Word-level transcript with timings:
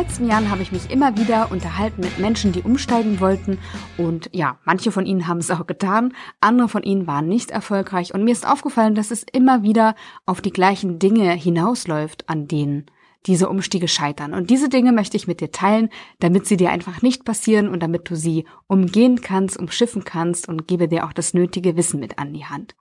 letzten 0.00 0.28
Jahren 0.28 0.50
habe 0.50 0.62
ich 0.62 0.72
mich 0.72 0.90
immer 0.90 1.18
wieder 1.18 1.52
unterhalten 1.52 2.00
mit 2.00 2.18
Menschen, 2.18 2.52
die 2.52 2.62
umsteigen 2.62 3.20
wollten 3.20 3.58
und 3.98 4.30
ja, 4.32 4.58
manche 4.64 4.92
von 4.92 5.04
ihnen 5.04 5.28
haben 5.28 5.40
es 5.40 5.50
auch 5.50 5.66
getan, 5.66 6.14
andere 6.40 6.70
von 6.70 6.82
ihnen 6.82 7.06
waren 7.06 7.28
nicht 7.28 7.50
erfolgreich 7.50 8.14
und 8.14 8.24
mir 8.24 8.32
ist 8.32 8.48
aufgefallen, 8.48 8.94
dass 8.94 9.10
es 9.10 9.26
immer 9.30 9.62
wieder 9.62 9.94
auf 10.24 10.40
die 10.40 10.52
gleichen 10.52 10.98
Dinge 10.98 11.30
hinausläuft, 11.32 12.30
an 12.30 12.48
denen 12.48 12.86
diese 13.26 13.50
Umstiege 13.50 13.88
scheitern. 13.88 14.32
Und 14.32 14.48
diese 14.48 14.70
Dinge 14.70 14.92
möchte 14.92 15.18
ich 15.18 15.26
mit 15.26 15.42
dir 15.42 15.52
teilen, 15.52 15.90
damit 16.18 16.46
sie 16.46 16.56
dir 16.56 16.70
einfach 16.70 17.02
nicht 17.02 17.26
passieren 17.26 17.68
und 17.68 17.82
damit 17.82 18.08
du 18.08 18.16
sie 18.16 18.46
umgehen 18.68 19.20
kannst, 19.20 19.58
umschiffen 19.58 20.04
kannst 20.04 20.48
und 20.48 20.66
gebe 20.66 20.88
dir 20.88 21.04
auch 21.04 21.12
das 21.12 21.34
nötige 21.34 21.76
Wissen 21.76 22.00
mit 22.00 22.18
an 22.18 22.32
die 22.32 22.46
Hand. 22.46 22.74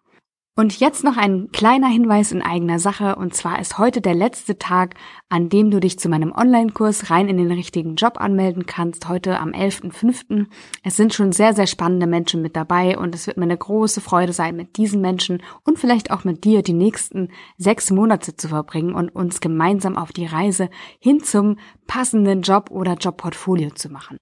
Und 0.59 0.77
jetzt 0.77 1.05
noch 1.05 1.15
ein 1.15 1.53
kleiner 1.53 1.87
Hinweis 1.87 2.33
in 2.33 2.41
eigener 2.41 2.79
Sache, 2.79 3.15
und 3.15 3.33
zwar 3.33 3.61
ist 3.61 3.77
heute 3.77 4.01
der 4.01 4.13
letzte 4.13 4.57
Tag, 4.57 4.95
an 5.29 5.47
dem 5.47 5.71
du 5.71 5.79
dich 5.79 5.97
zu 5.97 6.09
meinem 6.09 6.33
Online-Kurs 6.33 7.09
rein 7.09 7.29
in 7.29 7.37
den 7.37 7.53
richtigen 7.53 7.95
Job 7.95 8.19
anmelden 8.19 8.65
kannst, 8.65 9.07
heute 9.07 9.39
am 9.39 9.51
11.05. 9.51 10.47
Es 10.83 10.97
sind 10.97 11.13
schon 11.13 11.31
sehr, 11.31 11.53
sehr 11.53 11.65
spannende 11.65 12.07
Menschen 12.07 12.41
mit 12.41 12.57
dabei 12.57 12.97
und 12.97 13.15
es 13.15 13.25
wird 13.25 13.37
mir 13.37 13.43
eine 13.43 13.55
große 13.55 14.01
Freude 14.01 14.33
sein, 14.33 14.57
mit 14.57 14.75
diesen 14.75 14.99
Menschen 14.99 15.41
und 15.63 15.79
vielleicht 15.79 16.11
auch 16.11 16.25
mit 16.25 16.43
dir 16.43 16.61
die 16.61 16.73
nächsten 16.73 17.29
sechs 17.57 17.89
Monate 17.89 18.35
zu 18.35 18.49
verbringen 18.49 18.95
und 18.95 19.15
uns 19.15 19.39
gemeinsam 19.39 19.95
auf 19.95 20.11
die 20.11 20.25
Reise 20.25 20.69
hin 20.99 21.23
zum 21.23 21.55
passenden 21.87 22.41
Job 22.41 22.69
oder 22.69 22.95
Jobportfolio 22.95 23.69
zu 23.69 23.87
machen. 23.87 24.17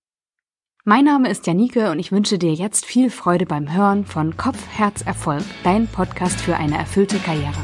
Mein 0.90 1.04
Name 1.04 1.30
ist 1.30 1.46
Janike 1.46 1.92
und 1.92 2.00
ich 2.00 2.14
wünsche 2.14 2.38
dir 2.38 2.54
jetzt 2.54 2.86
viel 2.86 3.10
Freude 3.10 3.46
beim 3.46 3.76
Hören 3.76 4.06
von 4.06 4.38
Kopf, 4.38 4.66
Herz, 4.70 5.02
Erfolg, 5.02 5.44
dein 5.66 5.86
Podcast 5.86 6.40
für 6.40 6.56
eine 6.56 6.78
erfüllte 6.78 7.20
Karriere. 7.20 7.60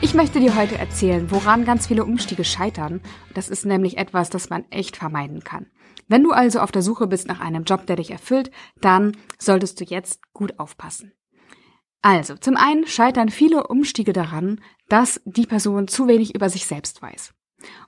Ich 0.00 0.14
möchte 0.14 0.40
dir 0.40 0.56
heute 0.56 0.78
erzählen, 0.78 1.30
woran 1.30 1.64
ganz 1.64 1.86
viele 1.86 2.04
Umstiege 2.04 2.42
scheitern. 2.42 3.00
Das 3.34 3.48
ist 3.48 3.64
nämlich 3.64 3.98
etwas, 3.98 4.30
das 4.30 4.50
man 4.50 4.64
echt 4.70 4.96
vermeiden 4.96 5.44
kann. 5.44 5.66
Wenn 6.08 6.24
du 6.24 6.32
also 6.32 6.58
auf 6.58 6.72
der 6.72 6.82
Suche 6.82 7.06
bist 7.06 7.28
nach 7.28 7.38
einem 7.38 7.62
Job, 7.62 7.86
der 7.86 7.94
dich 7.94 8.10
erfüllt, 8.10 8.50
dann 8.80 9.16
solltest 9.38 9.78
du 9.78 9.84
jetzt 9.84 10.20
gut 10.32 10.58
aufpassen. 10.58 11.12
Also, 12.02 12.36
zum 12.36 12.56
einen 12.56 12.86
scheitern 12.86 13.28
viele 13.28 13.66
Umstiege 13.66 14.12
daran, 14.12 14.60
dass 14.88 15.20
die 15.24 15.46
Person 15.46 15.88
zu 15.88 16.06
wenig 16.06 16.34
über 16.34 16.48
sich 16.48 16.66
selbst 16.66 17.02
weiß. 17.02 17.34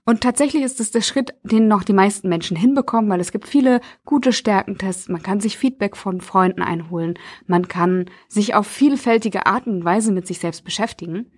Und 0.04 0.22
tatsächlich 0.22 0.64
ist 0.64 0.80
es 0.80 0.90
der 0.90 1.00
Schritt, 1.00 1.34
den 1.44 1.68
noch 1.68 1.84
die 1.84 1.92
meisten 1.92 2.28
Menschen 2.28 2.56
hinbekommen, 2.56 3.08
weil 3.08 3.20
es 3.20 3.30
gibt 3.30 3.46
viele 3.46 3.80
gute 4.04 4.32
Stärkentests, 4.32 5.08
man 5.08 5.22
kann 5.22 5.38
sich 5.38 5.56
Feedback 5.56 5.96
von 5.96 6.20
Freunden 6.20 6.62
einholen, 6.62 7.18
man 7.46 7.68
kann 7.68 8.06
sich 8.28 8.54
auf 8.54 8.66
vielfältige 8.66 9.46
Arten 9.46 9.70
und 9.70 9.84
Weise 9.84 10.10
mit 10.10 10.26
sich 10.26 10.40
selbst 10.40 10.64
beschäftigen. 10.64 11.30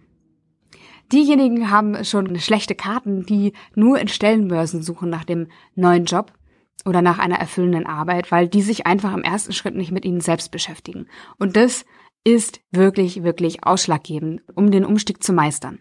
Diejenigen 1.12 1.70
haben 1.70 2.04
schon 2.04 2.38
schlechte 2.38 2.74
Karten, 2.74 3.26
die 3.26 3.52
nur 3.74 3.98
in 3.98 4.08
Stellenbörsen 4.08 4.82
suchen 4.82 5.10
nach 5.10 5.24
dem 5.24 5.48
neuen 5.74 6.06
Job 6.06 6.32
oder 6.86 7.02
nach 7.02 7.18
einer 7.18 7.38
erfüllenden 7.38 7.84
Arbeit, 7.84 8.32
weil 8.32 8.48
die 8.48 8.62
sich 8.62 8.86
einfach 8.86 9.12
im 9.12 9.22
ersten 9.22 9.52
Schritt 9.52 9.74
nicht 9.74 9.92
mit 9.92 10.06
ihnen 10.06 10.22
selbst 10.22 10.50
beschäftigen. 10.50 11.06
Und 11.38 11.56
das 11.56 11.84
ist 12.24 12.60
wirklich, 12.70 13.22
wirklich 13.22 13.64
ausschlaggebend, 13.64 14.42
um 14.54 14.70
den 14.70 14.84
Umstieg 14.84 15.22
zu 15.22 15.32
meistern. 15.32 15.80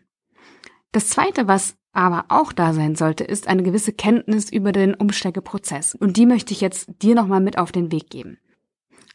Das 0.92 1.10
zweite, 1.10 1.48
was 1.48 1.78
aber 1.94 2.26
auch 2.30 2.54
da 2.54 2.74
sein 2.74 2.96
sollte, 2.96 3.24
ist 3.24 3.48
eine 3.48 3.64
gewisse 3.64 3.94
Kenntnis 3.94 4.50
über 4.52 4.72
den 4.72 4.96
Umsteigeprozess. 4.96 5.96
Und 5.96 6.18
die 6.18 6.26
möchte 6.26 6.54
ich 6.54 6.62
jetzt 6.62 6.90
dir 7.02 7.16
nochmal 7.16 7.42
mit 7.42 7.58
auf 7.58 7.72
den 7.72 7.92
Weg 7.92 8.10
geben. 8.10 8.40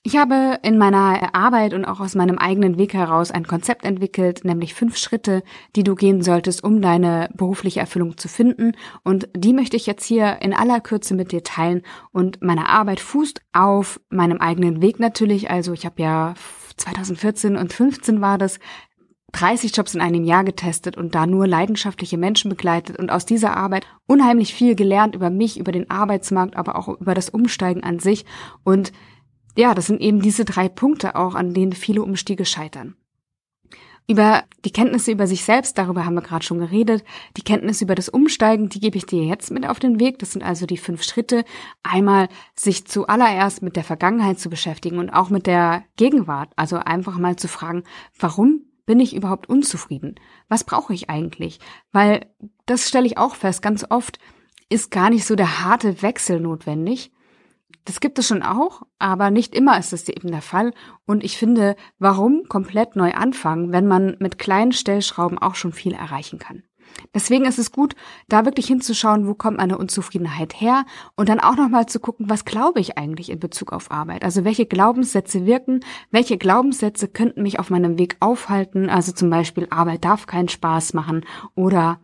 Ich 0.06 0.16
habe 0.16 0.60
in 0.62 0.78
meiner 0.78 1.34
Arbeit 1.34 1.74
und 1.74 1.84
auch 1.84 1.98
aus 1.98 2.14
meinem 2.14 2.38
eigenen 2.38 2.78
Weg 2.78 2.94
heraus 2.94 3.32
ein 3.32 3.48
Konzept 3.48 3.84
entwickelt, 3.84 4.44
nämlich 4.44 4.72
fünf 4.72 4.96
Schritte, 4.96 5.42
die 5.74 5.82
du 5.82 5.96
gehen 5.96 6.22
solltest, 6.22 6.62
um 6.62 6.80
deine 6.80 7.28
berufliche 7.34 7.80
Erfüllung 7.80 8.16
zu 8.16 8.28
finden. 8.28 8.76
Und 9.02 9.28
die 9.36 9.52
möchte 9.52 9.76
ich 9.76 9.84
jetzt 9.84 10.04
hier 10.04 10.40
in 10.42 10.54
aller 10.54 10.78
Kürze 10.78 11.16
mit 11.16 11.32
dir 11.32 11.42
teilen. 11.42 11.82
Und 12.12 12.40
meine 12.40 12.68
Arbeit 12.68 13.00
fußt 13.00 13.40
auf 13.52 13.98
meinem 14.08 14.38
eigenen 14.38 14.80
Weg 14.80 15.00
natürlich. 15.00 15.50
Also 15.50 15.72
ich 15.72 15.84
habe 15.84 16.00
ja 16.00 16.34
2014 16.76 17.56
und 17.56 17.72
15 17.72 18.20
war 18.20 18.38
das, 18.38 18.60
30 19.32 19.76
Jobs 19.76 19.94
in 19.94 20.00
einem 20.00 20.22
Jahr 20.22 20.44
getestet 20.44 20.96
und 20.96 21.16
da 21.16 21.26
nur 21.26 21.48
leidenschaftliche 21.48 22.16
Menschen 22.16 22.48
begleitet 22.48 22.96
und 22.96 23.10
aus 23.10 23.26
dieser 23.26 23.56
Arbeit 23.56 23.84
unheimlich 24.06 24.54
viel 24.54 24.76
gelernt 24.76 25.16
über 25.16 25.30
mich, 25.30 25.58
über 25.58 25.72
den 25.72 25.90
Arbeitsmarkt, 25.90 26.56
aber 26.56 26.76
auch 26.76 26.88
über 26.88 27.12
das 27.12 27.28
Umsteigen 27.28 27.82
an 27.82 27.98
sich. 27.98 28.24
Und 28.62 28.92
ja, 29.56 29.74
das 29.74 29.86
sind 29.86 30.00
eben 30.00 30.20
diese 30.20 30.44
drei 30.44 30.68
Punkte 30.68 31.16
auch, 31.16 31.34
an 31.34 31.54
denen 31.54 31.72
viele 31.72 32.02
Umstiege 32.02 32.44
scheitern. 32.44 32.96
Über 34.08 34.44
die 34.64 34.70
Kenntnisse 34.70 35.10
über 35.10 35.26
sich 35.26 35.42
selbst, 35.42 35.78
darüber 35.78 36.06
haben 36.06 36.14
wir 36.14 36.22
gerade 36.22 36.44
schon 36.44 36.60
geredet. 36.60 37.02
Die 37.36 37.42
Kenntnisse 37.42 37.82
über 37.82 37.96
das 37.96 38.08
Umsteigen, 38.08 38.68
die 38.68 38.78
gebe 38.78 38.96
ich 38.96 39.06
dir 39.06 39.24
jetzt 39.24 39.50
mit 39.50 39.66
auf 39.66 39.80
den 39.80 39.98
Weg. 39.98 40.20
Das 40.20 40.32
sind 40.32 40.44
also 40.44 40.64
die 40.64 40.76
fünf 40.76 41.02
Schritte. 41.02 41.44
Einmal 41.82 42.28
sich 42.54 42.86
zuallererst 42.86 43.62
mit 43.62 43.74
der 43.74 43.82
Vergangenheit 43.82 44.38
zu 44.38 44.48
beschäftigen 44.48 44.98
und 44.98 45.10
auch 45.10 45.28
mit 45.28 45.48
der 45.48 45.82
Gegenwart. 45.96 46.50
Also 46.54 46.76
einfach 46.76 47.18
mal 47.18 47.34
zu 47.34 47.48
fragen, 47.48 47.82
warum 48.16 48.66
bin 48.84 49.00
ich 49.00 49.16
überhaupt 49.16 49.48
unzufrieden? 49.48 50.14
Was 50.48 50.62
brauche 50.62 50.94
ich 50.94 51.10
eigentlich? 51.10 51.58
Weil 51.90 52.26
das 52.66 52.88
stelle 52.88 53.06
ich 53.06 53.18
auch 53.18 53.34
fest, 53.34 53.60
ganz 53.60 53.84
oft 53.90 54.20
ist 54.68 54.92
gar 54.92 55.10
nicht 55.10 55.26
so 55.26 55.34
der 55.34 55.64
harte 55.64 56.02
Wechsel 56.02 56.38
notwendig, 56.38 57.10
das 57.84 58.00
gibt 58.00 58.18
es 58.18 58.26
schon 58.26 58.42
auch, 58.42 58.82
aber 58.98 59.30
nicht 59.30 59.54
immer 59.54 59.78
ist 59.78 59.92
das 59.92 60.08
eben 60.08 60.30
der 60.30 60.42
Fall. 60.42 60.72
Und 61.06 61.22
ich 61.22 61.36
finde, 61.36 61.76
warum 61.98 62.44
komplett 62.48 62.96
neu 62.96 63.12
anfangen, 63.12 63.72
wenn 63.72 63.86
man 63.86 64.16
mit 64.18 64.38
kleinen 64.38 64.72
Stellschrauben 64.72 65.38
auch 65.38 65.54
schon 65.54 65.72
viel 65.72 65.92
erreichen 65.92 66.38
kann? 66.38 66.62
Deswegen 67.14 67.44
ist 67.44 67.58
es 67.58 67.72
gut, 67.72 67.94
da 68.28 68.44
wirklich 68.44 68.66
hinzuschauen, 68.66 69.26
wo 69.26 69.34
kommt 69.34 69.58
meine 69.58 69.78
Unzufriedenheit 69.78 70.60
her 70.60 70.84
und 71.14 71.28
dann 71.28 71.40
auch 71.40 71.56
nochmal 71.56 71.86
zu 71.86 72.00
gucken, 72.00 72.28
was 72.28 72.44
glaube 72.44 72.80
ich 72.80 72.98
eigentlich 72.98 73.30
in 73.30 73.38
Bezug 73.38 73.72
auf 73.72 73.90
Arbeit? 73.90 74.24
Also 74.24 74.44
welche 74.44 74.66
Glaubenssätze 74.66 75.46
wirken, 75.46 75.80
welche 76.10 76.38
Glaubenssätze 76.38 77.08
könnten 77.08 77.42
mich 77.42 77.58
auf 77.58 77.70
meinem 77.70 77.98
Weg 77.98 78.16
aufhalten? 78.20 78.88
Also 78.88 79.12
zum 79.12 79.30
Beispiel 79.30 79.66
Arbeit 79.70 80.04
darf 80.04 80.26
keinen 80.26 80.48
Spaß 80.48 80.94
machen 80.94 81.24
oder 81.54 82.00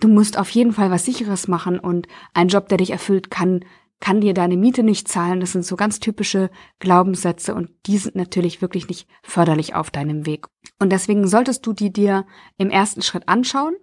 du 0.00 0.08
musst 0.08 0.38
auf 0.38 0.50
jeden 0.50 0.72
Fall 0.72 0.90
was 0.90 1.04
sicheres 1.04 1.48
machen 1.48 1.78
und 1.78 2.06
ein 2.34 2.48
Job, 2.48 2.68
der 2.68 2.78
dich 2.78 2.90
erfüllt, 2.90 3.30
kann 3.30 3.64
kann 4.00 4.20
dir 4.20 4.34
deine 4.34 4.56
Miete 4.56 4.82
nicht 4.82 5.08
zahlen. 5.08 5.40
Das 5.40 5.52
sind 5.52 5.64
so 5.64 5.76
ganz 5.76 6.00
typische 6.00 6.50
Glaubenssätze 6.78 7.54
und 7.54 7.70
die 7.86 7.98
sind 7.98 8.16
natürlich 8.16 8.62
wirklich 8.62 8.88
nicht 8.88 9.06
förderlich 9.22 9.74
auf 9.74 9.90
deinem 9.90 10.26
Weg. 10.26 10.46
Und 10.78 10.90
deswegen 10.90 11.28
solltest 11.28 11.66
du 11.66 11.72
die 11.72 11.92
dir 11.92 12.26
im 12.56 12.70
ersten 12.70 13.02
Schritt 13.02 13.28
anschauen 13.28 13.74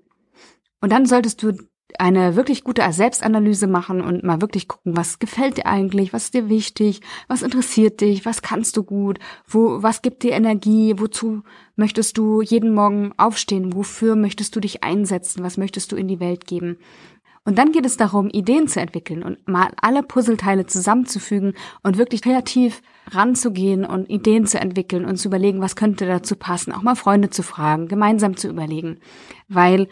und 0.81 0.91
dann 0.91 1.05
solltest 1.05 1.43
du 1.43 1.53
eine 1.99 2.35
wirklich 2.35 2.63
gute 2.63 2.83
Selbstanalyse 2.91 3.65
machen 3.67 4.01
und 4.01 4.23
mal 4.23 4.41
wirklich 4.41 4.67
gucken, 4.67 4.97
was 4.97 5.19
gefällt 5.19 5.57
dir 5.57 5.65
eigentlich, 5.67 6.13
was 6.13 6.25
ist 6.25 6.33
dir 6.33 6.49
wichtig, 6.49 7.01
was 7.27 7.41
interessiert 7.41 8.01
dich, 8.01 8.25
was 8.25 8.41
kannst 8.41 8.75
du 8.77 8.83
gut, 8.83 9.19
wo, 9.47 9.81
was 9.81 10.01
gibt 10.01 10.23
dir 10.23 10.33
Energie, 10.33 10.95
wozu 10.97 11.43
möchtest 11.75 12.17
du 12.17 12.41
jeden 12.41 12.73
Morgen 12.73 13.13
aufstehen, 13.17 13.73
wofür 13.73 14.15
möchtest 14.15 14.55
du 14.55 14.59
dich 14.59 14.83
einsetzen, 14.83 15.43
was 15.43 15.57
möchtest 15.57 15.91
du 15.91 15.95
in 15.95 16.07
die 16.07 16.19
Welt 16.19 16.45
geben. 16.45 16.77
Und 17.47 17.57
dann 17.57 17.71
geht 17.71 17.85
es 17.85 17.95
darum, 17.95 18.27
Ideen 18.27 18.67
zu 18.67 18.81
entwickeln 18.81 19.23
und 19.23 19.47
mal 19.47 19.69
alle 19.81 20.03
Puzzleteile 20.03 20.65
zusammenzufügen 20.65 21.53
und 21.81 21.97
wirklich 21.97 22.21
kreativ 22.21 22.81
ranzugehen 23.09 23.85
und 23.85 24.09
Ideen 24.09 24.45
zu 24.45 24.59
entwickeln 24.59 25.05
und 25.05 25.15
zu 25.15 25.29
überlegen, 25.29 25.61
was 25.61 25.77
könnte 25.77 26.05
dazu 26.05 26.35
passen, 26.35 26.73
auch 26.73 26.81
mal 26.81 26.95
Freunde 26.95 27.29
zu 27.29 27.43
fragen, 27.43 27.87
gemeinsam 27.87 28.35
zu 28.35 28.49
überlegen. 28.49 28.99
Weil 29.47 29.87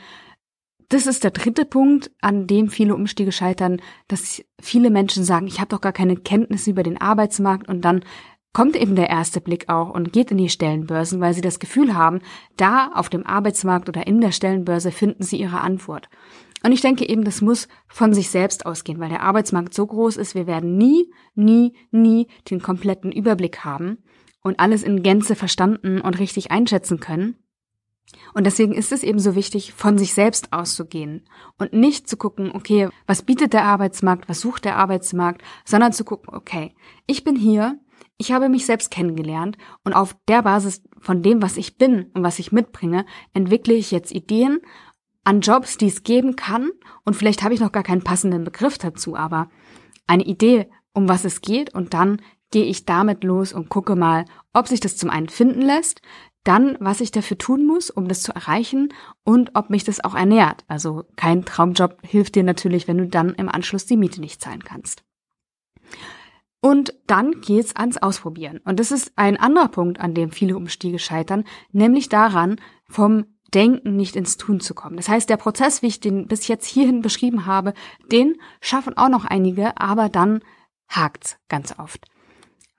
das 0.90 1.08
ist 1.08 1.24
der 1.24 1.32
dritte 1.32 1.64
Punkt, 1.64 2.12
an 2.20 2.46
dem 2.46 2.68
viele 2.68 2.94
Umstiege 2.94 3.32
scheitern, 3.32 3.82
dass 4.10 4.44
viele 4.62 4.90
Menschen 4.90 5.24
sagen, 5.24 5.48
ich 5.48 5.62
habe 5.62 5.70
doch 5.70 5.80
gar 5.80 5.94
keine 5.94 6.18
Kenntnisse 6.18 6.72
über 6.72 6.84
den 6.84 7.00
Arbeitsmarkt 7.00 7.70
und 7.70 7.86
dann 7.86 8.04
kommt 8.52 8.76
eben 8.76 8.98
der 8.98 9.10
erste 9.10 9.40
Blick 9.40 9.70
auch 9.70 9.92
und 9.92 10.12
geht 10.12 10.30
in 10.30 10.38
die 10.38 10.50
Stellenbörsen, 10.50 11.22
weil 11.22 11.34
sie 11.34 11.42
das 11.42 11.60
Gefühl 11.60 11.96
haben, 11.96 12.20
da 12.58 12.92
auf 12.94 13.08
dem 13.08 13.26
Arbeitsmarkt 13.26 13.88
oder 13.88 14.06
in 14.08 14.20
der 14.20 14.34
Stellenbörse 14.34 14.92
finden 14.92 15.24
sie 15.24 15.38
ihre 15.38 15.62
Antwort. 15.62 16.10
Und 16.66 16.72
ich 16.72 16.82
denke 16.82 17.08
eben, 17.08 17.24
das 17.24 17.42
muss 17.42 17.68
von 17.88 18.12
sich 18.12 18.32
selbst 18.32 18.66
ausgehen, 18.66 19.00
weil 19.00 19.10
der 19.10 19.22
Arbeitsmarkt 19.22 19.76
so 19.76 19.86
groß 19.86 20.18
ist, 20.18 20.34
wir 20.34 20.48
werden 20.48 20.78
nie, 20.78 21.14
nie, 21.36 21.74
nie 21.92 22.26
den 22.50 22.60
kompletten 22.60 23.12
Überblick 23.12 23.64
haben 23.64 24.00
und 24.42 24.60
alles 24.60 24.82
in 24.82 25.04
Gänze 25.04 25.36
verstanden 25.36 26.02
und 26.02 26.18
richtig 26.18 26.50
einschätzen 26.50 27.00
können. 27.00 27.36
Und 28.34 28.48
deswegen 28.48 28.74
ist 28.74 28.92
es 28.92 29.04
eben 29.04 29.20
so 29.20 29.36
wichtig, 29.36 29.74
von 29.74 30.00
sich 30.00 30.16
selbst 30.16 30.54
auszugehen 30.54 31.28
und 31.60 31.74
nicht 31.74 32.10
zu 32.10 32.18
gucken, 32.18 32.50
okay, 32.52 32.90
was 33.06 33.22
bietet 33.22 33.54
der 33.54 33.66
Arbeitsmarkt, 33.66 34.28
was 34.28 34.42
sucht 34.42 34.66
der 34.66 34.78
Arbeitsmarkt, 34.78 35.44
sondern 35.66 35.94
zu 35.94 36.04
gucken, 36.04 36.34
okay, 36.34 36.74
ich 37.06 37.24
bin 37.24 37.36
hier, 37.36 37.80
ich 38.18 38.32
habe 38.32 38.50
mich 38.50 38.66
selbst 38.66 38.90
kennengelernt 38.90 39.56
und 39.84 39.94
auf 39.94 40.18
der 40.28 40.42
Basis 40.42 40.82
von 41.00 41.22
dem, 41.22 41.44
was 41.44 41.58
ich 41.58 41.78
bin 41.78 42.10
und 42.16 42.24
was 42.24 42.40
ich 42.40 42.52
mitbringe, 42.52 43.06
entwickle 43.34 43.76
ich 43.76 43.92
jetzt 43.92 44.12
Ideen 44.12 44.62
an 45.26 45.42
Jobs, 45.42 45.78
die 45.78 45.88
es 45.88 46.04
geben 46.04 46.38
kann. 46.38 46.72
Und 47.04 47.16
vielleicht 47.16 47.44
habe 47.44 47.54
ich 47.54 47.60
noch 47.60 47.74
gar 47.74 47.84
keinen 47.84 48.04
passenden 48.04 48.46
Begriff 48.46 48.78
dazu, 48.78 49.18
aber 49.18 49.50
eine 50.08 50.24
Idee, 50.24 50.70
um 50.94 51.10
was 51.10 51.26
es 51.26 51.42
geht. 51.42 51.74
Und 51.74 51.94
dann 51.94 52.22
gehe 52.52 52.66
ich 52.66 52.86
damit 52.86 53.24
los 53.24 53.52
und 53.52 53.70
gucke 53.70 53.96
mal, 53.96 54.26
ob 54.54 54.68
sich 54.70 54.80
das 54.80 54.96
zum 54.96 55.10
einen 55.10 55.28
finden 55.28 55.62
lässt, 55.62 56.02
dann, 56.46 56.78
was 56.80 57.02
ich 57.02 57.12
dafür 57.12 57.38
tun 57.38 57.66
muss, 57.66 57.90
um 57.90 58.08
das 58.08 58.22
zu 58.22 58.32
erreichen 58.32 58.94
und 59.24 59.56
ob 59.56 59.72
mich 59.72 59.84
das 59.84 60.04
auch 60.04 60.14
ernährt. 60.14 60.64
Also 60.68 61.04
kein 61.16 61.44
Traumjob 61.44 61.98
hilft 62.04 62.36
dir 62.36 62.44
natürlich, 62.44 62.88
wenn 62.88 63.00
du 63.00 63.08
dann 63.08 63.34
im 63.34 63.50
Anschluss 63.50 63.88
die 63.88 63.98
Miete 63.98 64.22
nicht 64.22 64.42
zahlen 64.42 64.64
kannst. 64.64 65.04
Und 66.62 66.94
dann 67.08 67.42
geht's 67.42 67.76
ans 67.76 67.98
Ausprobieren. 67.98 68.60
Und 68.64 68.80
das 68.80 68.92
ist 68.92 69.12
ein 69.16 69.38
anderer 69.38 69.68
Punkt, 69.68 70.00
an 70.00 70.14
dem 70.14 70.32
viele 70.32 70.56
Umstiege 70.56 71.00
scheitern, 71.00 71.44
nämlich 71.72 72.10
daran, 72.10 72.58
vom 72.88 73.26
Denken 73.56 73.96
nicht 73.96 74.16
ins 74.16 74.38
Tun 74.38 74.60
zu 74.60 74.76
kommen. 74.76 74.98
Das 74.98 75.10
heißt, 75.10 75.30
der 75.30 75.38
Prozess, 75.38 75.82
wie 75.82 75.88
ich 75.88 76.00
den 76.00 76.28
bis 76.28 76.48
jetzt 76.48 76.68
hierhin 76.68 77.02
beschrieben 77.02 77.46
habe, 77.46 77.74
den 78.12 78.36
schaffen 78.62 78.98
auch 78.98 79.10
noch 79.10 79.26
einige, 79.26 79.78
aber 79.78 80.10
dann 80.10 80.42
hakt's 80.88 81.38
ganz 81.48 81.80
oft 81.80 82.06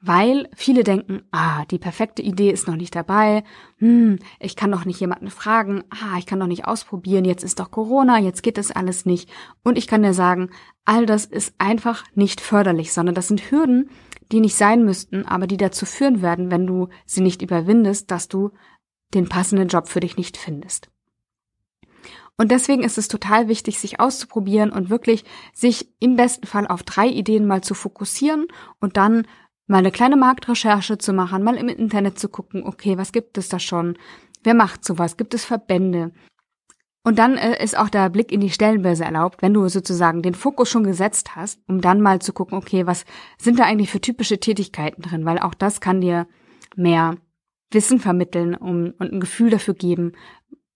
weil 0.07 0.49
viele 0.55 0.85
denken, 0.85 1.23
ah, 1.33 1.65
die 1.67 1.79
perfekte 1.79 2.23
Idee 2.23 2.51
ist 2.51 2.69
noch 2.69 2.77
nicht 2.77 2.95
dabei, 2.95 3.43
hm, 3.79 4.19
ich 4.39 4.55
kann 4.55 4.71
doch 4.71 4.85
nicht 4.85 5.01
jemanden 5.01 5.31
fragen, 5.31 5.83
ah, 5.91 6.17
ich 6.19 6.27
kann 6.27 6.39
doch 6.39 6.47
nicht 6.47 6.67
ausprobieren, 6.67 7.25
jetzt 7.25 7.43
ist 7.43 7.59
doch 7.59 7.71
Corona, 7.71 8.19
jetzt 8.19 8.43
geht 8.43 8.59
das 8.59 8.71
alles 8.71 9.05
nicht. 9.05 9.29
Und 9.65 9.77
ich 9.77 9.87
kann 9.87 10.03
dir 10.03 10.15
sagen, 10.15 10.51
all 10.85 11.07
das 11.07 11.25
ist 11.25 11.55
einfach 11.59 12.05
nicht 12.15 12.41
förderlich, 12.41 12.93
sondern 12.93 13.15
das 13.15 13.29
sind 13.29 13.51
Hürden, 13.51 13.91
die 14.33 14.41
nicht 14.41 14.57
sein 14.57 14.85
müssten, 14.85 15.25
aber 15.27 15.47
die 15.47 15.57
dazu 15.57 15.87
führen 15.87 16.23
werden, 16.23 16.51
wenn 16.51 16.67
du 16.67 16.89
sie 17.05 17.21
nicht 17.21 17.43
überwindest, 17.43 18.11
dass 18.11 18.29
du 18.29 18.51
den 19.15 19.29
passenden 19.29 19.69
Job 19.69 19.89
für 19.89 20.01
dich 20.01 20.17
nicht 20.17 20.37
findest. 20.37 20.89
Und 22.39 22.51
deswegen 22.51 22.83
ist 22.83 22.99
es 22.99 23.09
total 23.09 23.49
wichtig, 23.49 23.79
sich 23.79 23.99
auszuprobieren 23.99 24.71
und 24.71 24.91
wirklich 24.91 25.25
sich 25.55 25.89
im 26.01 26.17
besten 26.17 26.47
Fall 26.47 26.67
auf 26.67 26.83
drei 26.83 27.09
Ideen 27.09 27.47
mal 27.47 27.63
zu 27.63 27.75
fokussieren 27.75 28.47
und 28.79 28.97
dann 28.99 29.27
mal 29.67 29.79
eine 29.79 29.91
kleine 29.91 30.17
Marktrecherche 30.17 30.99
zu 30.99 31.13
machen, 31.13 31.43
mal 31.43 31.57
im 31.57 31.69
Internet 31.69 32.19
zu 32.19 32.29
gucken, 32.29 32.63
okay, 32.65 32.99
was 32.99 33.13
gibt 33.13 33.39
es 33.39 33.49
da 33.49 33.59
schon? 33.59 33.97
Wer 34.45 34.55
macht 34.55 34.85
sowas? 34.85 35.17
Gibt 35.17 35.35
es 35.35 35.45
Verbände? 35.45 36.13
Und 37.03 37.19
dann 37.19 37.37
äh, 37.37 37.63
ist 37.63 37.79
auch 37.79 37.89
der 37.89 38.11
Blick 38.11 38.33
in 38.33 38.41
die 38.41 38.51
Stellenbörse 38.51 39.05
erlaubt, 39.05 39.41
wenn 39.41 39.55
du 39.55 39.69
sozusagen 39.69 40.23
den 40.23 40.35
Fokus 40.35 40.69
schon 40.69 40.85
gesetzt 40.85 41.37
hast, 41.37 41.61
um 41.69 41.81
dann 41.81 42.01
mal 42.01 42.21
zu 42.21 42.33
gucken, 42.33 42.59
okay, 42.59 42.87
was 42.87 43.05
sind 43.39 43.59
da 43.59 43.65
eigentlich 43.65 43.91
für 43.91 44.01
typische 44.01 44.39
Tätigkeiten 44.39 45.03
drin? 45.03 45.25
Weil 45.25 45.39
auch 45.39 45.55
das 45.55 45.81
kann 45.81 46.01
dir 46.01 46.27
mehr 46.75 47.17
Wissen 47.71 47.99
vermitteln 47.99 48.55
um, 48.55 48.95
und 48.99 49.13
ein 49.13 49.21
Gefühl 49.21 49.51
dafür 49.51 49.75
geben, 49.75 50.13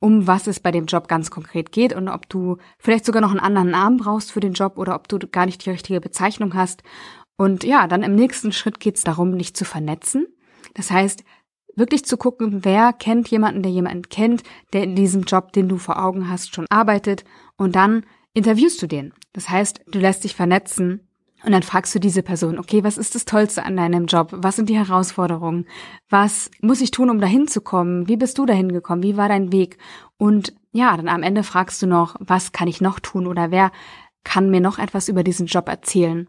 um 0.00 0.26
was 0.26 0.46
es 0.46 0.60
bei 0.60 0.70
dem 0.70 0.86
Job 0.86 1.08
ganz 1.08 1.30
konkret 1.30 1.72
geht 1.72 1.94
und 1.94 2.08
ob 2.08 2.28
du 2.28 2.56
vielleicht 2.78 3.04
sogar 3.04 3.20
noch 3.20 3.30
einen 3.30 3.40
anderen 3.40 3.70
Namen 3.70 3.98
brauchst 3.98 4.32
für 4.32 4.40
den 4.40 4.54
Job 4.54 4.78
oder 4.78 4.94
ob 4.94 5.08
du 5.08 5.18
gar 5.18 5.46
nicht 5.46 5.64
die 5.64 5.70
richtige 5.70 6.00
Bezeichnung 6.00 6.54
hast 6.54 6.82
und 7.40 7.64
ja, 7.64 7.86
dann 7.86 8.02
im 8.02 8.14
nächsten 8.14 8.52
Schritt 8.52 8.80
geht 8.80 8.96
es 8.96 9.02
darum, 9.02 9.38
dich 9.38 9.54
zu 9.54 9.64
vernetzen. 9.64 10.26
Das 10.74 10.90
heißt, 10.90 11.24
wirklich 11.74 12.04
zu 12.04 12.18
gucken, 12.18 12.66
wer 12.66 12.92
kennt 12.92 13.28
jemanden, 13.28 13.62
der 13.62 13.72
jemanden 13.72 14.10
kennt, 14.10 14.42
der 14.74 14.82
in 14.82 14.94
diesem 14.94 15.22
Job, 15.22 15.54
den 15.54 15.66
du 15.66 15.78
vor 15.78 16.04
Augen 16.04 16.28
hast, 16.28 16.54
schon 16.54 16.66
arbeitet. 16.68 17.24
Und 17.56 17.76
dann 17.76 18.04
interviewst 18.34 18.82
du 18.82 18.86
den. 18.86 19.14
Das 19.32 19.48
heißt, 19.48 19.80
du 19.90 19.98
lässt 19.98 20.24
dich 20.24 20.34
vernetzen 20.34 21.08
und 21.44 21.52
dann 21.52 21.62
fragst 21.62 21.94
du 21.94 21.98
diese 21.98 22.22
Person, 22.22 22.58
okay, 22.58 22.84
was 22.84 22.98
ist 22.98 23.14
das 23.14 23.24
Tollste 23.24 23.64
an 23.64 23.76
deinem 23.76 24.06
Job? 24.06 24.30
Was 24.32 24.56
sind 24.56 24.68
die 24.68 24.76
Herausforderungen? 24.76 25.66
Was 26.08 26.50
muss 26.60 26.80
ich 26.80 26.90
tun, 26.90 27.10
um 27.10 27.20
dahin 27.20 27.48
zu 27.48 27.60
kommen? 27.60 28.08
Wie 28.08 28.16
bist 28.16 28.38
du 28.38 28.46
dahin 28.46 28.72
gekommen? 28.72 29.02
Wie 29.02 29.16
war 29.16 29.28
dein 29.28 29.52
Weg? 29.52 29.78
Und 30.18 30.52
ja, 30.72 30.96
dann 30.96 31.08
am 31.08 31.22
Ende 31.22 31.42
fragst 31.42 31.80
du 31.82 31.86
noch, 31.86 32.16
was 32.20 32.52
kann 32.52 32.68
ich 32.68 32.80
noch 32.80 33.00
tun 33.00 33.26
oder 33.26 33.50
wer 33.50 33.72
kann 34.22 34.50
mir 34.50 34.60
noch 34.60 34.78
etwas 34.78 35.08
über 35.08 35.24
diesen 35.24 35.46
Job 35.46 35.68
erzählen? 35.68 36.28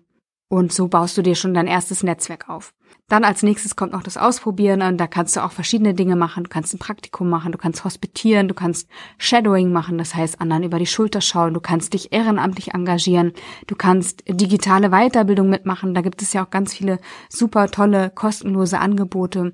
Und 0.52 0.74
so 0.74 0.90
baust 0.90 1.18
du 1.18 1.22
dir 1.22 1.36
schon 1.36 1.54
dein 1.54 1.66
erstes 1.66 2.04
Netzwerk 2.04 2.50
auf. 2.50 2.74
Dann 3.08 3.24
als 3.24 3.42
nächstes 3.42 3.78
kommt 3.78 3.94
noch 3.94 4.04
das 4.04 4.18
Ausprobieren 4.18 4.82
und 4.82 4.98
da 4.98 5.08
kannst 5.08 5.38
du 5.38 5.46
auch 5.46 5.54
verschiedene 5.54 5.94
Dinge 5.94 6.18
machen. 6.18 6.44
Du 6.44 6.50
kannst 6.50 6.74
ein 6.74 6.78
Praktikum 6.78 7.30
machen, 7.30 7.54
du 7.54 7.58
kannst 7.58 7.86
hospitieren, 7.86 8.50
du 8.50 8.54
kannst 8.54 8.90
Shadowing 9.18 9.72
machen, 9.72 9.98
das 9.98 10.14
heißt 10.14 10.42
anderen 10.42 10.64
über 10.64 10.78
die 10.78 10.88
Schulter 10.88 11.22
schauen, 11.22 11.54
du 11.54 11.62
kannst 11.62 11.94
dich 11.94 12.12
ehrenamtlich 12.12 12.74
engagieren, 12.74 13.32
du 13.68 13.76
kannst 13.76 14.26
digitale 14.28 14.90
Weiterbildung 14.90 15.50
mitmachen. 15.50 15.94
Da 15.94 16.02
gibt 16.02 16.22
es 16.22 16.34
ja 16.34 16.44
auch 16.44 16.50
ganz 16.50 16.74
viele 16.74 17.00
super 17.30 17.68
tolle 17.68 18.10
kostenlose 18.10 18.78
Angebote 18.78 19.54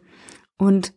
und 0.57 0.95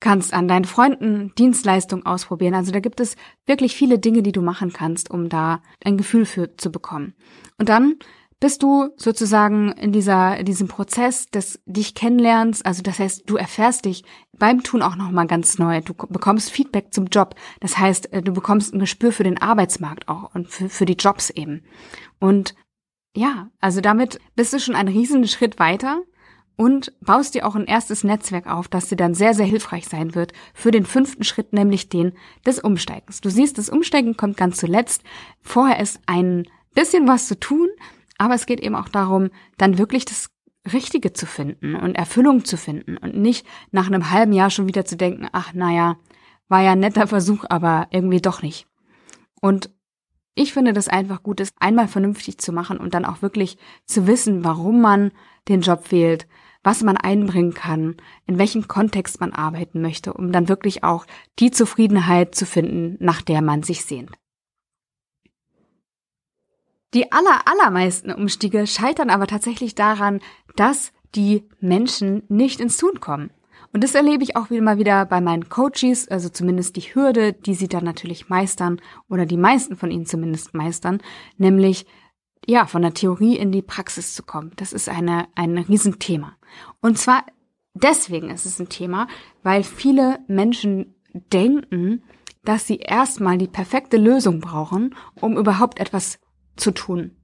kannst 0.00 0.34
an 0.34 0.48
deinen 0.48 0.66
Freunden 0.66 1.32
Dienstleistungen 1.38 2.04
ausprobieren. 2.04 2.52
Also 2.52 2.72
da 2.72 2.80
gibt 2.80 3.00
es 3.00 3.16
wirklich 3.46 3.74
viele 3.74 3.98
Dinge, 3.98 4.22
die 4.22 4.32
du 4.32 4.42
machen 4.42 4.74
kannst, 4.74 5.10
um 5.10 5.30
da 5.30 5.62
ein 5.82 5.96
Gefühl 5.96 6.26
für 6.26 6.58
zu 6.58 6.70
bekommen. 6.70 7.14
Und 7.56 7.70
dann 7.70 7.94
bist 8.40 8.62
du 8.62 8.90
sozusagen 8.96 9.72
in 9.72 9.92
dieser, 9.92 10.36
in 10.36 10.46
diesem 10.46 10.68
Prozess 10.68 11.26
des 11.26 11.60
dich 11.66 11.94
kennenlernst, 11.94 12.64
also 12.64 12.82
das 12.82 12.98
heißt, 12.98 13.28
du 13.28 13.36
erfährst 13.36 13.84
dich 13.84 14.04
beim 14.38 14.62
Tun 14.62 14.82
auch 14.82 14.94
nochmal 14.94 15.26
ganz 15.26 15.58
neu. 15.58 15.80
Du 15.80 15.94
bekommst 15.94 16.50
Feedback 16.50 16.92
zum 16.94 17.06
Job. 17.06 17.34
Das 17.60 17.78
heißt, 17.78 18.12
äh, 18.12 18.22
du 18.22 18.32
bekommst 18.32 18.72
ein 18.72 18.78
Gespür 18.78 19.12
für 19.12 19.24
den 19.24 19.40
Arbeitsmarkt 19.40 20.08
auch 20.08 20.34
und 20.34 20.48
für, 20.48 20.68
für 20.68 20.84
die 20.84 20.94
Jobs 20.94 21.30
eben. 21.30 21.64
Und 22.20 22.54
ja, 23.16 23.50
also 23.60 23.80
damit 23.80 24.20
bist 24.36 24.52
du 24.52 24.60
schon 24.60 24.76
einen 24.76 24.94
riesen 24.94 25.26
Schritt 25.26 25.58
weiter 25.58 26.02
und 26.56 26.92
baust 27.00 27.34
dir 27.34 27.46
auch 27.46 27.56
ein 27.56 27.66
erstes 27.66 28.04
Netzwerk 28.04 28.46
auf, 28.46 28.68
das 28.68 28.88
dir 28.88 28.96
dann 28.96 29.14
sehr, 29.14 29.34
sehr 29.34 29.46
hilfreich 29.46 29.88
sein 29.88 30.14
wird 30.14 30.32
für 30.54 30.70
den 30.70 30.84
fünften 30.84 31.24
Schritt, 31.24 31.52
nämlich 31.52 31.88
den 31.88 32.12
des 32.46 32.60
Umsteigens. 32.60 33.20
Du 33.20 33.30
siehst, 33.30 33.58
das 33.58 33.68
Umsteigen 33.68 34.16
kommt 34.16 34.36
ganz 34.36 34.58
zuletzt. 34.58 35.02
Vorher 35.40 35.80
ist 35.80 36.00
ein 36.06 36.46
bisschen 36.74 37.08
was 37.08 37.26
zu 37.26 37.38
tun, 37.38 37.68
aber 38.18 38.34
es 38.34 38.46
geht 38.46 38.60
eben 38.60 38.74
auch 38.74 38.88
darum, 38.88 39.30
dann 39.56 39.78
wirklich 39.78 40.04
das 40.04 40.30
Richtige 40.72 41.12
zu 41.12 41.24
finden 41.24 41.74
und 41.74 41.94
Erfüllung 41.94 42.44
zu 42.44 42.56
finden 42.56 42.96
und 42.96 43.16
nicht 43.16 43.46
nach 43.70 43.86
einem 43.86 44.10
halben 44.10 44.32
Jahr 44.32 44.50
schon 44.50 44.68
wieder 44.68 44.84
zu 44.84 44.96
denken, 44.96 45.28
ach 45.32 45.54
naja, 45.54 45.96
war 46.48 46.62
ja 46.62 46.72
ein 46.72 46.80
netter 46.80 47.06
Versuch, 47.06 47.44
aber 47.48 47.86
irgendwie 47.90 48.20
doch 48.20 48.42
nicht. 48.42 48.66
Und 49.40 49.70
ich 50.34 50.52
finde 50.52 50.72
das 50.72 50.88
einfach 50.88 51.22
gut, 51.22 51.40
es 51.40 51.52
einmal 51.58 51.88
vernünftig 51.88 52.38
zu 52.38 52.52
machen 52.52 52.78
und 52.78 52.94
dann 52.94 53.04
auch 53.04 53.22
wirklich 53.22 53.58
zu 53.86 54.06
wissen, 54.06 54.44
warum 54.44 54.80
man 54.80 55.12
den 55.48 55.62
Job 55.62 55.90
wählt, 55.90 56.28
was 56.62 56.82
man 56.82 56.96
einbringen 56.96 57.54
kann, 57.54 57.96
in 58.26 58.38
welchem 58.38 58.68
Kontext 58.68 59.20
man 59.20 59.32
arbeiten 59.32 59.80
möchte, 59.80 60.12
um 60.12 60.32
dann 60.32 60.48
wirklich 60.48 60.84
auch 60.84 61.06
die 61.38 61.50
Zufriedenheit 61.50 62.34
zu 62.34 62.46
finden, 62.46 62.96
nach 63.00 63.22
der 63.22 63.42
man 63.42 63.62
sich 63.62 63.84
sehnt. 63.84 64.12
Die 66.94 67.12
aller, 67.12 67.42
allermeisten 67.46 68.12
Umstiege 68.12 68.66
scheitern 68.66 69.10
aber 69.10 69.26
tatsächlich 69.26 69.74
daran, 69.74 70.20
dass 70.56 70.92
die 71.14 71.44
Menschen 71.60 72.22
nicht 72.28 72.60
ins 72.60 72.76
Tun 72.76 73.00
kommen. 73.00 73.30
Und 73.72 73.84
das 73.84 73.94
erlebe 73.94 74.22
ich 74.22 74.36
auch 74.36 74.48
wieder 74.50 74.78
wieder 74.78 75.04
bei 75.04 75.20
meinen 75.20 75.50
Coaches, 75.50 76.08
also 76.08 76.30
zumindest 76.30 76.76
die 76.76 76.94
Hürde, 76.94 77.34
die 77.34 77.54
sie 77.54 77.68
dann 77.68 77.84
natürlich 77.84 78.30
meistern 78.30 78.80
oder 79.08 79.26
die 79.26 79.36
meisten 79.36 79.76
von 79.76 79.90
ihnen 79.90 80.06
zumindest 80.06 80.54
meistern, 80.54 81.02
nämlich 81.36 81.86
ja, 82.46 82.64
von 82.66 82.80
der 82.80 82.94
Theorie 82.94 83.36
in 83.36 83.52
die 83.52 83.60
Praxis 83.60 84.14
zu 84.14 84.22
kommen. 84.22 84.52
Das 84.56 84.72
ist 84.72 84.88
eine, 84.88 85.26
ein 85.34 85.58
Riesenthema. 85.58 86.36
Und 86.80 86.98
zwar 86.98 87.24
deswegen 87.74 88.30
ist 88.30 88.46
es 88.46 88.58
ein 88.58 88.70
Thema, 88.70 89.06
weil 89.42 89.62
viele 89.62 90.20
Menschen 90.28 90.94
denken, 91.32 92.02
dass 92.44 92.66
sie 92.66 92.78
erstmal 92.78 93.36
die 93.36 93.48
perfekte 93.48 93.98
Lösung 93.98 94.40
brauchen, 94.40 94.94
um 95.20 95.36
überhaupt 95.36 95.78
etwas 95.78 96.18
zu 96.58 96.72
tun. 96.72 97.18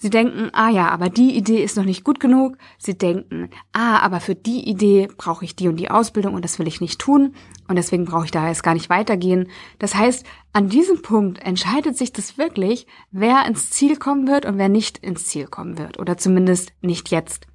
Sie 0.00 0.10
denken, 0.10 0.50
ah 0.52 0.70
ja, 0.70 0.90
aber 0.90 1.10
die 1.10 1.36
Idee 1.36 1.60
ist 1.60 1.76
noch 1.76 1.84
nicht 1.84 2.04
gut 2.04 2.20
genug. 2.20 2.56
Sie 2.78 2.96
denken, 2.96 3.50
ah, 3.72 3.98
aber 3.98 4.20
für 4.20 4.36
die 4.36 4.68
Idee 4.68 5.08
brauche 5.16 5.44
ich 5.44 5.56
die 5.56 5.66
und 5.66 5.74
die 5.74 5.90
Ausbildung 5.90 6.34
und 6.34 6.44
das 6.44 6.60
will 6.60 6.68
ich 6.68 6.80
nicht 6.80 7.00
tun 7.00 7.34
und 7.66 7.74
deswegen 7.74 8.04
brauche 8.04 8.24
ich 8.24 8.30
da 8.30 8.46
jetzt 8.46 8.62
gar 8.62 8.74
nicht 8.74 8.90
weitergehen. 8.90 9.48
Das 9.80 9.96
heißt, 9.96 10.24
an 10.52 10.68
diesem 10.68 11.02
Punkt 11.02 11.40
entscheidet 11.42 11.96
sich 11.96 12.12
das 12.12 12.38
wirklich, 12.38 12.86
wer 13.10 13.44
ins 13.46 13.70
Ziel 13.70 13.96
kommen 13.96 14.28
wird 14.28 14.46
und 14.46 14.56
wer 14.56 14.68
nicht 14.68 14.98
ins 14.98 15.26
Ziel 15.26 15.48
kommen 15.48 15.78
wird 15.78 15.98
oder 15.98 16.16
zumindest 16.16 16.72
nicht 16.80 17.10
jetzt. 17.10 17.48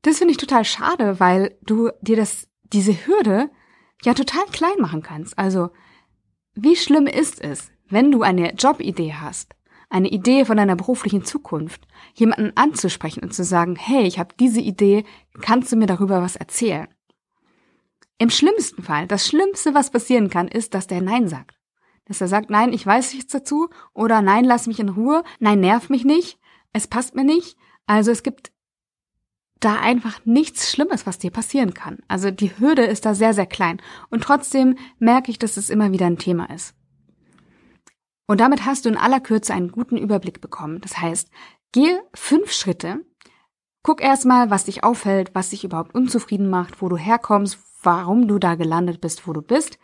Das 0.00 0.16
finde 0.16 0.32
ich 0.32 0.38
total 0.38 0.64
schade, 0.64 1.20
weil 1.20 1.58
du 1.60 1.90
dir 2.00 2.16
das, 2.16 2.48
diese 2.72 2.94
Hürde 3.06 3.50
ja 4.02 4.14
total 4.14 4.46
klein 4.50 4.80
machen 4.80 5.02
kannst. 5.02 5.38
Also, 5.38 5.68
wie 6.54 6.74
schlimm 6.74 7.06
ist 7.06 7.38
es, 7.38 7.70
wenn 7.90 8.10
du 8.10 8.22
eine 8.22 8.54
Jobidee 8.54 9.12
hast 9.12 9.54
eine 9.90 10.08
Idee 10.08 10.44
von 10.44 10.56
deiner 10.56 10.76
beruflichen 10.76 11.24
Zukunft, 11.24 11.86
jemanden 12.14 12.52
anzusprechen 12.56 13.22
und 13.22 13.34
zu 13.34 13.44
sagen, 13.44 13.76
hey, 13.76 14.04
ich 14.06 14.18
habe 14.18 14.34
diese 14.38 14.60
Idee, 14.60 15.04
kannst 15.42 15.72
du 15.72 15.76
mir 15.76 15.86
darüber 15.86 16.22
was 16.22 16.36
erzählen? 16.36 16.88
Im 18.18 18.30
schlimmsten 18.30 18.82
Fall, 18.82 19.06
das 19.06 19.26
Schlimmste, 19.26 19.74
was 19.74 19.90
passieren 19.90 20.30
kann, 20.30 20.48
ist, 20.48 20.74
dass 20.74 20.86
der 20.86 21.02
Nein 21.02 21.28
sagt. 21.28 21.58
Dass 22.04 22.20
er 22.20 22.28
sagt, 22.28 22.50
nein, 22.50 22.72
ich 22.72 22.86
weiß 22.86 23.14
nichts 23.14 23.32
dazu 23.32 23.68
oder 23.92 24.22
nein, 24.22 24.44
lass 24.44 24.66
mich 24.66 24.80
in 24.80 24.88
Ruhe, 24.88 25.22
nein, 25.38 25.60
nerv 25.60 25.90
mich 25.90 26.04
nicht, 26.04 26.38
es 26.72 26.86
passt 26.86 27.14
mir 27.14 27.24
nicht. 27.24 27.56
Also 27.86 28.10
es 28.10 28.22
gibt 28.22 28.52
da 29.58 29.76
einfach 29.80 30.24
nichts 30.24 30.70
Schlimmes, 30.70 31.06
was 31.06 31.18
dir 31.18 31.30
passieren 31.30 31.74
kann. 31.74 31.98
Also 32.08 32.30
die 32.30 32.58
Hürde 32.58 32.84
ist 32.84 33.04
da 33.04 33.14
sehr, 33.14 33.34
sehr 33.34 33.46
klein. 33.46 33.80
Und 34.08 34.22
trotzdem 34.22 34.76
merke 34.98 35.30
ich, 35.30 35.38
dass 35.38 35.56
es 35.56 35.70
immer 35.70 35.92
wieder 35.92 36.06
ein 36.06 36.18
Thema 36.18 36.50
ist. 36.50 36.74
Und 38.30 38.38
damit 38.38 38.64
hast 38.64 38.84
du 38.84 38.88
in 38.88 38.96
aller 38.96 39.18
Kürze 39.18 39.52
einen 39.52 39.72
guten 39.72 39.96
Überblick 39.96 40.40
bekommen. 40.40 40.80
Das 40.82 40.98
heißt, 40.98 41.30
gehe 41.72 42.00
fünf 42.14 42.52
Schritte, 42.52 43.00
Guck 43.82 44.02
erstmal, 44.02 44.50
was 44.50 44.66
dich 44.66 44.84
auffällt, 44.84 45.34
was 45.34 45.50
dich 45.50 45.64
überhaupt 45.64 45.96
unzufrieden 45.96 46.48
macht, 46.48 46.80
wo 46.80 46.88
du 46.88 46.96
herkommst, 46.96 47.58
warum 47.82 48.28
du 48.28 48.38
da 48.38 48.54
gelandet 48.54 49.00
bist, 49.00 49.26
wo 49.26 49.32
du 49.32 49.42
bist. 49.42 49.80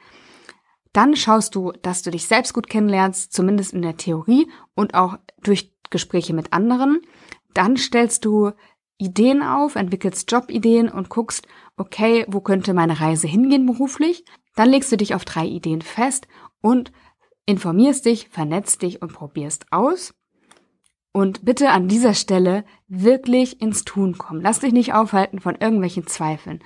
Dann 0.93 1.17
schaust 1.17 1.57
du, 1.57 1.73
dass 1.83 2.03
du 2.03 2.13
dich 2.13 2.29
selbst 2.29 2.55
gut 2.55 2.69
kennenlernst, 2.69 3.33
zumindest 3.33 3.73
in 3.73 3.83
der 3.83 3.97
Theorie 3.97 4.49
und 4.77 4.95
auch 4.95 5.19
durch 5.43 5.75
Gespräche 5.91 6.33
mit 6.33 6.53
anderen. 6.53 7.01
Dann 7.53 7.77
stellst 7.77 8.25
du 8.25 8.53
Ideen 8.97 9.43
auf, 9.43 9.75
entwickelst 9.75 10.31
Jobideen 10.31 10.89
und 10.89 11.09
guckst, 11.09 11.49
okay, 11.77 12.25
wo 12.29 12.41
könnte 12.41 12.75
meine 12.75 13.01
Reise 13.01 13.27
hingehen 13.27 13.67
beruflich? 13.67 14.25
Dann 14.55 14.69
legst 14.69 14.93
du 14.93 14.97
dich 14.97 15.17
auf 15.17 15.25
drei 15.25 15.47
Ideen 15.47 15.83
fest 15.83 16.29
und 16.61 16.93
informierst 17.47 18.05
dich, 18.05 18.29
vernetzt 18.29 18.83
dich 18.83 19.01
und 19.01 19.13
probierst 19.13 19.73
aus. 19.73 20.15
Und 21.13 21.45
bitte 21.47 21.71
an 21.71 21.89
dieser 21.89 22.13
Stelle 22.13 22.65
wirklich 22.89 23.63
ins 23.63 23.85
Tun 23.85 24.19
kommen. 24.19 24.43
Lass 24.43 24.61
dich 24.61 24.73
nicht 24.73 24.93
aufhalten 24.93 25.41
von 25.41 25.55
irgendwelchen 25.55 26.07
Zweifeln. 26.07 26.63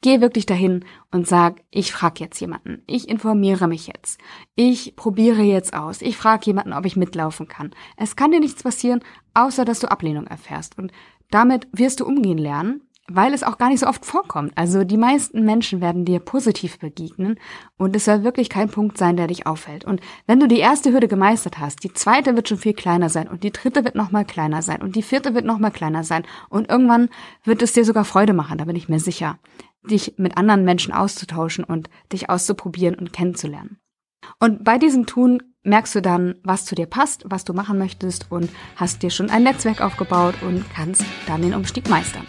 Geh 0.00 0.20
wirklich 0.20 0.46
dahin 0.46 0.84
und 1.10 1.26
sag, 1.26 1.62
ich 1.70 1.92
frage 1.92 2.20
jetzt 2.20 2.40
jemanden, 2.40 2.82
ich 2.86 3.08
informiere 3.08 3.68
mich 3.68 3.86
jetzt, 3.86 4.20
ich 4.54 4.96
probiere 4.96 5.42
jetzt 5.42 5.72
aus, 5.72 6.02
ich 6.02 6.18
frage 6.18 6.44
jemanden, 6.44 6.74
ob 6.74 6.84
ich 6.84 6.96
mitlaufen 6.96 7.48
kann. 7.48 7.74
Es 7.96 8.14
kann 8.14 8.30
dir 8.30 8.40
nichts 8.40 8.62
passieren, 8.62 9.00
außer 9.32 9.64
dass 9.64 9.80
du 9.80 9.90
Ablehnung 9.90 10.26
erfährst. 10.26 10.78
Und 10.78 10.92
damit 11.30 11.68
wirst 11.72 12.00
du 12.00 12.06
umgehen 12.06 12.36
lernen, 12.36 12.82
weil 13.08 13.34
es 13.34 13.42
auch 13.42 13.58
gar 13.58 13.68
nicht 13.68 13.80
so 13.80 13.86
oft 13.86 14.04
vorkommt. 14.04 14.52
Also 14.56 14.84
die 14.84 14.96
meisten 14.96 15.44
Menschen 15.44 15.80
werden 15.80 16.04
dir 16.04 16.20
positiv 16.20 16.78
begegnen 16.78 17.38
und 17.76 17.94
es 17.94 18.06
soll 18.06 18.24
wirklich 18.24 18.48
kein 18.48 18.70
Punkt 18.70 18.96
sein, 18.96 19.16
der 19.16 19.26
dich 19.26 19.46
auffällt. 19.46 19.84
Und 19.84 20.00
wenn 20.26 20.40
du 20.40 20.48
die 20.48 20.58
erste 20.58 20.92
Hürde 20.92 21.08
gemeistert 21.08 21.58
hast, 21.58 21.84
die 21.84 21.92
zweite 21.92 22.34
wird 22.36 22.48
schon 22.48 22.58
viel 22.58 22.74
kleiner 22.74 23.10
sein 23.10 23.28
und 23.28 23.42
die 23.42 23.52
dritte 23.52 23.84
wird 23.84 23.94
noch 23.94 24.10
mal 24.10 24.24
kleiner 24.24 24.62
sein 24.62 24.80
und 24.80 24.96
die 24.96 25.02
vierte 25.02 25.34
wird 25.34 25.44
noch 25.44 25.58
mal 25.58 25.70
kleiner 25.70 26.04
sein 26.04 26.24
und 26.48 26.70
irgendwann 26.70 27.10
wird 27.44 27.62
es 27.62 27.72
dir 27.72 27.84
sogar 27.84 28.04
Freude 28.04 28.32
machen, 28.32 28.58
da 28.58 28.64
bin 28.64 28.76
ich 28.76 28.88
mir 28.88 29.00
sicher 29.00 29.38
dich 29.90 30.14
mit 30.16 30.36
anderen 30.36 30.64
Menschen 30.64 30.92
auszutauschen 30.92 31.64
und 31.64 31.90
dich 32.12 32.30
auszuprobieren 32.30 32.94
und 32.94 33.12
kennenzulernen. 33.12 33.78
Und 34.40 34.64
bei 34.64 34.78
diesem 34.78 35.06
Tun 35.06 35.42
merkst 35.62 35.94
du 35.94 36.02
dann, 36.02 36.36
was 36.42 36.64
zu 36.64 36.74
dir 36.74 36.86
passt, 36.86 37.24
was 37.26 37.44
du 37.44 37.52
machen 37.52 37.78
möchtest 37.78 38.30
und 38.30 38.50
hast 38.76 39.02
dir 39.02 39.10
schon 39.10 39.30
ein 39.30 39.42
Netzwerk 39.42 39.80
aufgebaut 39.80 40.36
und 40.42 40.64
kannst 40.74 41.04
dann 41.26 41.42
den 41.42 41.54
Umstieg 41.54 41.88
meistern. 41.88 42.24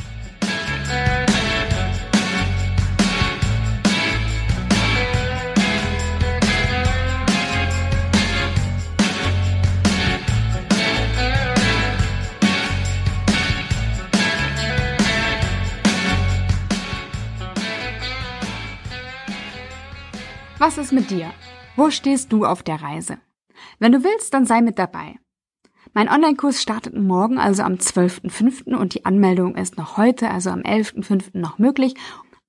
Ist 20.86 20.92
mit 20.92 21.10
dir? 21.10 21.34
Wo 21.76 21.90
stehst 21.90 22.32
du 22.32 22.46
auf 22.46 22.62
der 22.62 22.80
Reise? 22.80 23.18
Wenn 23.80 23.92
du 23.92 24.04
willst, 24.04 24.36
dann 24.36 24.46
sei 24.46 24.62
mit 24.62 24.78
dabei. 24.78 25.16
Mein 25.96 26.08
Online-Kurs 26.08 26.62
startet 26.62 26.96
morgen, 26.96 27.40
also 27.40 27.64
am 27.64 27.74
12.05. 27.74 28.76
und 28.76 28.94
die 28.94 29.04
Anmeldung 29.04 29.56
ist 29.56 29.80
noch 29.80 29.98
heute, 29.98 30.30
also 30.30 30.52
am 30.52 30.60
11.05. 30.60 31.40
noch 31.40 31.58
möglich. 31.58 31.96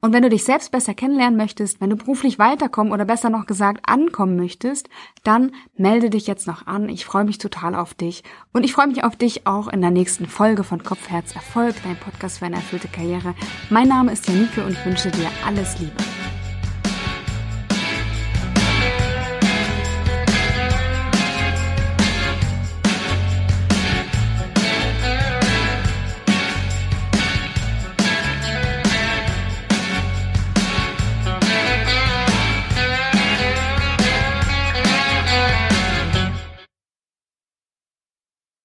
Und 0.02 0.12
wenn 0.12 0.23
du 0.23 0.28
dich 0.28 0.45
selbst 0.45 0.71
besser 0.71 0.93
kennenlernen 0.93 1.38
möchtest, 1.38 1.81
wenn 1.81 1.88
du 1.88 1.97
beruflich 1.97 2.38
weiterkommen 2.38 2.93
oder 2.93 3.07
besser 3.07 3.31
noch 3.31 3.47
gesagt 3.47 3.88
ankommen 3.88 4.37
möchtest, 4.37 4.90
dann 5.25 5.52
melde 5.75 6.11
dich 6.11 6.26
jetzt 6.26 6.47
noch 6.47 6.66
an. 6.66 6.90
Ich 6.90 7.07
freue 7.07 7.25
mich 7.25 7.38
total 7.38 7.75
auf 7.75 7.95
dich. 7.95 8.23
Und 8.52 8.64
ich 8.64 8.75
freue 8.75 8.88
mich 8.88 9.02
auf 9.02 9.16
dich 9.16 9.47
auch 9.47 9.66
in 9.69 9.81
der 9.81 9.93
nächsten 9.93 10.26
Folge 10.26 10.62
von 10.62 10.83
Kopf, 10.85 11.09
Herz, 11.09 11.35
Erfolg, 11.35 11.75
dein 11.85 11.97
Podcast 11.97 12.40
für 12.40 12.45
eine 12.45 12.57
erfüllte 12.57 12.88
Karriere. 12.88 13.35
Mein 13.71 13.88
Name 13.88 14.12
ist 14.12 14.28
Janike 14.28 14.62
und 14.62 14.85
wünsche 14.85 15.11
dir 15.11 15.31
alles 15.47 15.81
Liebe. 15.81 15.95